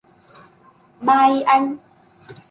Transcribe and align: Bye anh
Bye 1.09 1.45
anh 1.55 1.69